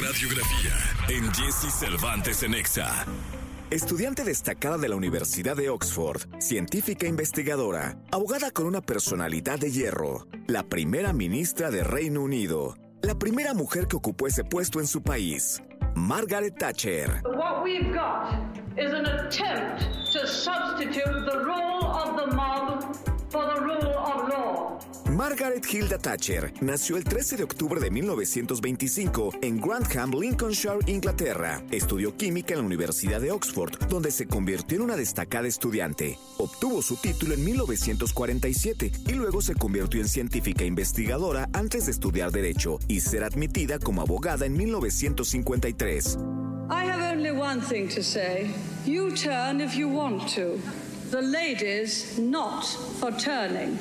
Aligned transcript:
radiografía 0.00 0.72
en 1.08 1.32
Jesse 1.34 1.72
Cervantes 1.72 2.42
en 2.44 2.54
Exa. 2.54 3.04
Estudiante 3.70 4.22
destacada 4.22 4.78
de 4.78 4.88
la 4.88 4.96
Universidad 4.96 5.56
de 5.56 5.70
Oxford, 5.70 6.22
científica 6.38 7.06
investigadora, 7.06 7.98
abogada 8.12 8.50
con 8.50 8.66
una 8.66 8.80
personalidad 8.80 9.58
de 9.58 9.72
hierro, 9.72 10.26
la 10.46 10.62
primera 10.62 11.12
ministra 11.12 11.70
de 11.70 11.82
Reino 11.82 12.22
Unido, 12.22 12.76
la 13.02 13.18
primera 13.18 13.54
mujer 13.54 13.88
que 13.88 13.96
ocupó 13.96 14.28
ese 14.28 14.44
puesto 14.44 14.78
en 14.78 14.86
su 14.86 15.02
país, 15.02 15.60
Margaret 15.94 16.56
Thatcher. 16.58 17.20
What 17.24 17.64
we've 17.64 17.92
got 17.92 18.34
is 18.78 18.92
an 18.92 19.04
attempt 19.04 19.82
to 20.12 20.26
substitute 20.26 21.26
the 21.26 21.38
rule 21.44 21.84
of 21.84 22.16
the 22.16 22.34
mob 22.34 22.67
Margaret 25.28 25.66
Hilda 25.70 25.98
Thatcher 25.98 26.54
nació 26.62 26.96
el 26.96 27.04
13 27.04 27.36
de 27.36 27.42
octubre 27.44 27.78
de 27.78 27.90
1925 27.90 29.34
en 29.42 29.60
Grantham, 29.60 30.12
Lincolnshire, 30.12 30.78
Inglaterra. 30.86 31.62
Estudió 31.70 32.16
química 32.16 32.54
en 32.54 32.60
la 32.60 32.66
Universidad 32.66 33.20
de 33.20 33.30
Oxford, 33.30 33.78
donde 33.90 34.10
se 34.10 34.26
convirtió 34.26 34.76
en 34.78 34.84
una 34.84 34.96
destacada 34.96 35.46
estudiante. 35.46 36.18
Obtuvo 36.38 36.80
su 36.80 36.96
título 36.96 37.34
en 37.34 37.44
1947 37.44 38.90
y 39.06 39.12
luego 39.12 39.42
se 39.42 39.54
convirtió 39.54 40.00
en 40.00 40.08
científica 40.08 40.64
investigadora 40.64 41.50
antes 41.52 41.84
de 41.84 41.92
estudiar 41.92 42.32
Derecho 42.32 42.78
y 42.88 43.00
ser 43.00 43.22
admitida 43.22 43.78
como 43.78 44.00
abogada 44.00 44.46
en 44.46 44.56
1953. 44.56 46.16
I 46.70 46.84
have 46.90 47.02
only 47.02 47.32
one 47.32 47.60
thing 47.60 47.86
to 47.88 48.02
say. 48.02 48.50
You 48.86 49.10
turn 49.10 49.60
if 49.60 49.74
you 49.74 49.88
want 49.90 50.26
to. 50.36 50.58
The 51.10 51.22
ladies 51.22 52.18
not 52.18 52.64
for 53.00 53.10
turning. 53.16 53.78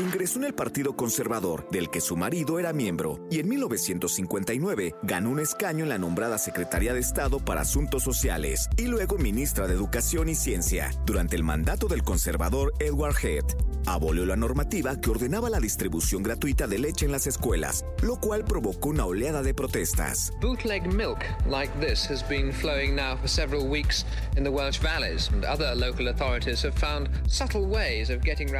Ingresó 0.00 0.38
en 0.38 0.46
el 0.46 0.54
Partido 0.54 0.94
Conservador, 0.96 1.68
del 1.70 1.90
que 1.90 2.00
su 2.00 2.16
marido 2.16 2.58
era 2.58 2.72
miembro, 2.72 3.18
y 3.30 3.40
en 3.40 3.48
1959 3.48 4.94
ganó 5.02 5.30
un 5.30 5.40
escaño 5.40 5.84
en 5.84 5.88
la 5.88 5.98
nombrada 5.98 6.38
Secretaría 6.38 6.94
de 6.94 7.00
Estado 7.00 7.38
para 7.38 7.60
Asuntos 7.62 8.02
Sociales 8.02 8.68
y 8.76 8.86
luego 8.86 9.18
ministra 9.18 9.66
de 9.66 9.74
Educación 9.74 10.28
y 10.28 10.34
Ciencia 10.34 10.90
durante 11.04 11.36
el 11.36 11.42
mandato 11.44 11.88
del 11.88 12.02
conservador 12.02 12.72
Edward 12.78 13.16
Head. 13.22 13.44
Abolió 13.86 14.26
la 14.26 14.36
normativa 14.36 15.00
que 15.00 15.10
ordenaba 15.10 15.48
la 15.48 15.60
distribución 15.60 16.22
gratuita 16.22 16.66
de 16.66 16.78
leche 16.78 17.06
en 17.06 17.12
las 17.12 17.26
escuelas, 17.26 17.84
lo 18.02 18.16
cual 18.16 18.44
provocó 18.44 18.90
una 18.90 19.06
oleada 19.06 19.42
de 19.42 19.54
protestas. 19.54 20.30
Bootleg 20.40 20.92
milk 20.92 21.20
like 21.46 21.72
this 21.80 22.08
has 22.10 22.22
been 22.28 22.52
flowing 22.52 22.94
now 22.94 23.16
for 23.16 23.28
several 23.28 23.66
weeks 23.66 24.04
in 24.36 24.44
the 24.44 24.50
Welsh 24.50 24.78
valleys, 24.78 25.30
and 25.32 25.44
other 25.44 25.74
local 25.74 26.07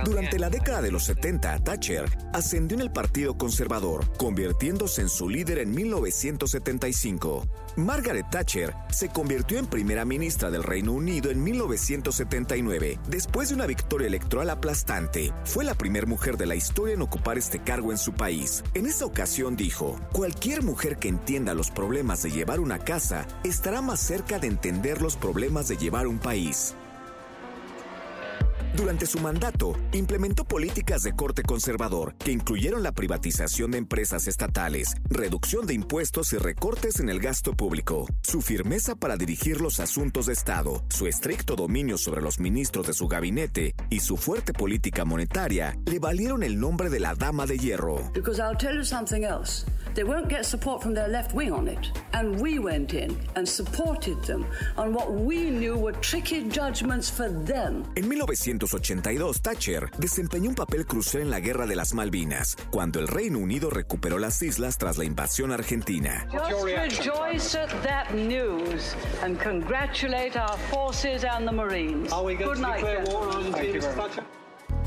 Durante 0.05 0.39
la 0.39 0.51
década 0.51 0.83
de 0.83 0.91
los 0.91 1.05
70, 1.05 1.59
Thatcher 1.61 2.05
ascendió 2.33 2.77
en 2.77 2.83
el 2.83 2.93
Partido 2.93 3.37
Conservador, 3.37 4.11
convirtiéndose 4.17 5.03
en 5.03 5.09
su 5.09 5.29
líder 5.29 5.59
en 5.59 5.71
1975. 5.75 7.47
Margaret 7.77 8.27
Thatcher 8.31 8.75
se 8.91 9.09
convirtió 9.09 9.59
en 9.59 9.67
primera 9.67 10.05
ministra 10.05 10.51
del 10.51 10.65
Reino 10.65 10.93
Unido 10.93 11.31
en 11.31 11.43
1979, 11.43 12.99
después 13.09 13.51
de 13.51 13.55
una 13.55 13.67
victoria 13.67 14.09
electoral 14.09 14.51
aplastante. 14.51 15.33
Fue 15.45 15.65
la 15.65 15.75
primera 15.75 16.07
mujer 16.07 16.37
de 16.37 16.47
la 16.47 16.57
historia 16.57 16.95
en 16.95 17.03
ocupar 17.03 17.39
este 17.39 17.61
cargo 17.61 17.93
en 17.93 17.99
su 17.99 18.15
país. 18.15 18.65
En 18.75 18.87
esa 18.87 19.05
ocasión 19.05 19.57
dijo, 19.57 20.01
cualquier 20.13 20.63
mujer 20.63 20.99
que 20.99 21.09
entienda 21.09 21.55
los 21.55 21.71
problemas 21.71 22.23
de 22.23 22.31
llevar 22.31 22.59
una 22.59 22.81
casa 22.81 23.27
estará 23.45 23.81
más 23.81 24.01
cerca 24.01 24.39
de 24.39 24.49
entender 24.49 25.01
los 25.01 25.17
problemas 25.17 25.69
de 25.69 25.77
llevar 25.77 26.09
un 26.09 26.19
país. 26.19 26.75
Durante 28.77 29.07
su 29.07 29.19
mandato, 29.19 29.75
implementó 29.93 30.45
políticas 30.45 31.03
de 31.03 31.13
corte 31.15 31.43
conservador 31.43 32.15
que 32.17 32.33
incluyeron 32.33 32.83
la 32.83 32.93
privatización 32.93 33.71
de 33.71 33.79
empresas 33.79 34.29
estatales, 34.29 34.95
reducción 35.09 35.67
de 35.67 35.75
impuestos 35.75 36.33
y 36.33 36.39
recortes 36.39 37.01
en 37.01 37.09
el 37.09 37.21
gasto 37.21 37.55
público. 37.55 38.07
Su 38.23 38.41
firmeza 38.41 38.95
para 38.95 39.17
dirigir 39.17 39.61
los 39.61 39.81
asuntos 39.81 40.27
de 40.27 40.33
Estado, 40.35 40.85
su 40.91 41.07
estricto 41.07 41.57
dominio 41.57 41.99
sobre 41.99 42.23
los 42.23 42.39
ministros 42.41 42.87
de 42.87 42.93
su 42.93 43.09
gabinete 43.09 43.75
y 43.91 44.01
su 44.01 44.17
fuerte 44.17 44.53
política 44.53 45.05
monetaria 45.05 45.77
le 45.87 45.99
valieron 45.99 46.43
el 46.43 46.61
nombre 46.61 46.91
de 46.91 47.01
la 47.01 47.15
Dama 47.15 47.47
de 47.47 47.59
Hierro. 47.59 48.11
Because 48.15 48.41
I'll 48.41 48.57
tell 48.57 48.75
you 48.75 48.85
something 48.85 49.23
else. 49.23 49.65
They 49.99 50.05
won't 50.05 50.29
get 50.29 50.47
support 50.47 50.81
from 50.81 50.95
their 50.95 51.09
left 51.09 51.35
wing 51.35 51.51
on 51.53 51.67
it. 51.67 51.91
And 52.13 52.41
we 52.41 52.61
went 52.61 52.95
in 52.95 53.19
and 53.35 53.49
supported 53.49 54.23
them 54.23 54.47
on 54.77 54.95
what 54.95 55.11
we 55.11 55.51
knew 55.51 55.77
were 55.77 55.91
tricky 56.01 56.49
judgments 56.49 57.11
for 57.11 57.29
them. 57.29 57.83
En 57.97 58.09
1982, 58.09 59.41
Thatcher 59.41 59.91
desempeñó 59.99 60.51
un 60.51 60.55
papel 60.55 60.87
crucial 60.87 61.23
en 61.23 61.31
la 61.31 61.41
Guerra 61.41 61.67
de 61.67 61.75
las 61.75 61.95
Malvinas, 61.95 62.57
cuando 62.71 63.01
el 63.01 63.09
Reino 63.09 63.41
Unido 63.41 63.71
recuperó 63.71 64.21
las 64.21 64.41
islas 64.41 64.79
tras 64.79 64.99
la 64.99 65.05
invasión 65.05 65.51
argentina. 65.51 66.29
Just 66.31 66.65
rejoice 66.65 67.57
at 67.57 67.71
that 67.83 68.15
news 68.15 68.95
and 69.25 69.37
congratulate 69.41 70.37
our 70.37 70.57
forces 70.71 71.25
and 71.25 71.45
the 71.45 71.53
Marines. 71.53 72.09
Good 72.13 72.61
night. 72.61 72.85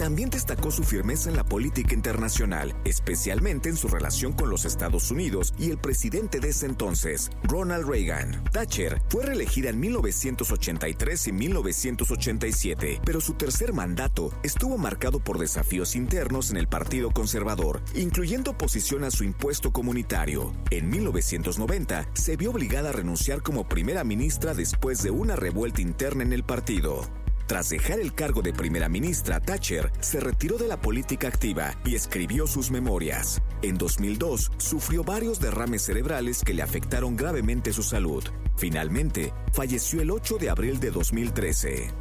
También 0.02 0.32
destacó 0.32 0.72
su 0.72 0.84
firmeza 0.84 1.30
en 1.30 1.36
la 1.36 1.44
política 1.44 1.94
internacional, 1.94 2.76
especialmente 2.86 3.70
en 3.70 3.78
su 3.78 3.88
relación 3.88 4.34
con 4.34 4.50
los 4.50 4.66
Estados 4.66 5.12
Unidos 5.12 5.54
y 5.60 5.70
el 5.70 5.78
presidente 5.78 6.40
de 6.40 6.50
ese 6.50 6.66
entonces, 6.66 7.30
Ronald 7.44 7.88
Reagan. 7.88 8.44
Thatcher 8.52 9.00
fue 9.10 9.28
reelegida 9.28 9.70
en 9.70 9.80
1983 9.80 11.28
y 11.28 11.32
1987, 11.34 13.02
pero 13.06 13.22
su 13.22 13.34
tercer 13.34 13.74
mandato 13.74 14.34
estuvo 14.42 14.80
marcado 14.80 15.20
por 15.20 15.38
desafíos 15.38 15.96
internos 15.96 16.50
en 16.50 16.58
el 16.58 16.68
Partido 16.68 17.12
Conservador, 17.12 17.84
incluyendo 17.94 18.52
oposición 18.52 19.04
a 19.04 19.12
su 19.12 19.24
impuesto 19.24 19.72
comunitario. 19.72 20.52
En 20.72 20.90
1990 20.90 22.10
se 22.14 22.38
vio 22.38 22.50
obligada 22.50 22.90
a 22.90 22.94
renunciar 22.94 23.44
como 23.44 23.70
primera 23.70 24.04
ministra 24.04 24.56
después 24.56 25.04
de 25.04 25.12
una 25.12 25.36
revuelta 25.36 25.84
interna 25.84 26.24
en 26.24 26.34
el 26.34 26.44
partido. 26.44 27.21
Tras 27.52 27.68
dejar 27.68 28.00
el 28.00 28.14
cargo 28.14 28.42
de 28.42 28.54
primera 28.54 28.88
ministra, 28.88 29.42
Thatcher 29.42 29.92
se 30.00 30.22
retiró 30.22 30.58
de 30.58 30.70
la 30.70 30.80
política 30.80 31.28
activa 31.28 31.78
y 31.84 31.96
escribió 31.96 32.48
sus 32.48 32.72
memorias. 32.72 33.42
En 33.62 33.78
2002 33.78 34.54
sufrió 34.56 35.04
varios 35.04 35.42
derrames 35.42 35.82
cerebrales 35.82 36.44
que 36.46 36.54
le 36.54 36.62
afectaron 36.62 37.18
gravemente 37.18 37.74
su 37.74 37.84
salud. 37.84 38.24
Finalmente, 38.56 39.34
falleció 39.52 40.02
el 40.02 40.12
8 40.12 40.38
de 40.38 40.50
abril 40.50 40.80
de 40.80 40.92
2013. 40.92 41.92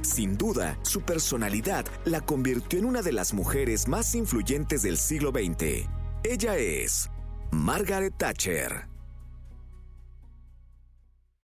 Sin 0.00 0.38
duda, 0.38 0.78
su 0.80 1.02
personalidad 1.02 1.84
la 2.06 2.22
convirtió 2.22 2.78
en 2.78 2.86
una 2.86 3.02
de 3.02 3.12
las 3.12 3.34
mujeres 3.34 3.86
más 3.86 4.14
influyentes 4.14 4.80
del 4.80 4.96
siglo 4.96 5.30
XX. 5.30 5.86
Ella 6.24 6.56
es 6.56 7.10
Margaret 7.50 8.14
Thatcher. 8.16 8.91